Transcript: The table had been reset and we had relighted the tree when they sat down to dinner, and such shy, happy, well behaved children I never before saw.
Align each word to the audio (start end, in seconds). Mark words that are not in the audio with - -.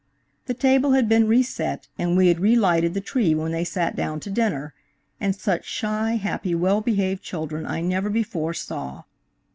The 0.47 0.55
table 0.55 0.93
had 0.93 1.07
been 1.07 1.27
reset 1.27 1.87
and 1.95 2.17
we 2.17 2.29
had 2.29 2.39
relighted 2.39 2.95
the 2.95 3.01
tree 3.01 3.35
when 3.35 3.51
they 3.51 3.63
sat 3.63 3.95
down 3.95 4.19
to 4.21 4.31
dinner, 4.31 4.73
and 5.19 5.35
such 5.35 5.63
shy, 5.63 6.13
happy, 6.15 6.55
well 6.55 6.81
behaved 6.81 7.21
children 7.21 7.67
I 7.67 7.81
never 7.81 8.09
before 8.09 8.55
saw. 8.55 9.03